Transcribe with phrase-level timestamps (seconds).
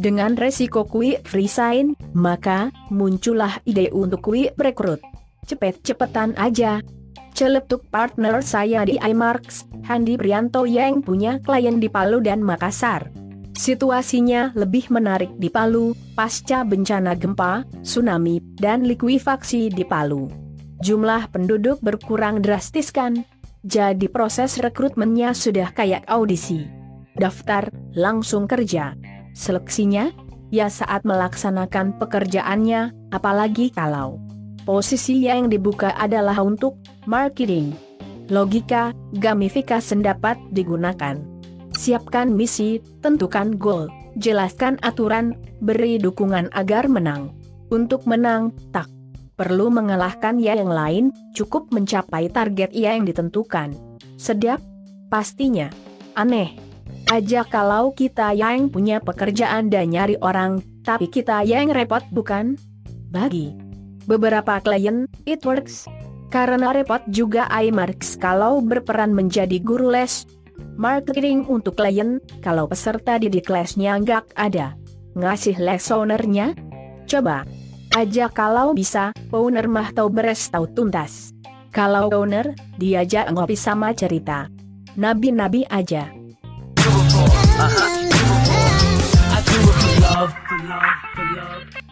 [0.00, 5.04] Dengan resiko quick resign, maka muncullah ide untuk quick rekrut.
[5.44, 6.80] Cepet-cepetan aja.
[7.36, 13.12] Celetuk partner saya di iMarks, Handi Prianto yang punya klien di Palu dan Makassar.
[13.52, 20.32] Situasinya lebih menarik di Palu, pasca bencana gempa, tsunami, dan likuifaksi di Palu.
[20.80, 23.20] Jumlah penduduk berkurang drastis kan?
[23.68, 26.64] Jadi proses rekrutmennya sudah kayak audisi.
[27.12, 28.96] Daftar, langsung kerja.
[29.34, 30.10] Seleksinya?
[30.50, 34.18] Ya saat melaksanakan pekerjaannya, apalagi kalau
[34.66, 36.74] posisi yang dibuka adalah untuk
[37.06, 37.70] marketing.
[38.30, 41.18] Logika, gamifikasi dapat digunakan.
[41.74, 47.34] Siapkan misi, tentukan goal, jelaskan aturan, beri dukungan agar menang.
[47.70, 48.90] Untuk menang, tak
[49.38, 53.74] perlu mengalahkan ya yang lain, cukup mencapai target ya yang ditentukan.
[54.18, 54.62] Sedap?
[55.10, 55.70] Pastinya.
[56.14, 56.69] Aneh.
[57.10, 62.54] Aja kalau kita yang punya pekerjaan dan nyari orang, tapi kita yang repot bukan?
[63.10, 63.50] Bagi
[64.06, 65.90] beberapa klien, it works.
[66.30, 70.22] Karena repot juga iMarks kalau berperan menjadi guru les.
[70.78, 74.78] Marketing untuk klien, kalau peserta didik lesnya nggak ada.
[75.18, 76.54] Ngasih les ownernya?
[77.10, 77.42] Coba
[77.90, 81.34] aja kalau bisa, owner mah tahu beres tahu tuntas.
[81.74, 84.46] Kalau owner, diajak ngopi sama cerita.
[84.94, 86.19] Nabi-nabi aja.
[86.82, 87.28] do it for.
[87.60, 87.88] Uh-huh.
[89.32, 91.89] I do it love, for love, for love.